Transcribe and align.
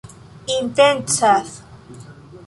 intencas 0.59 1.47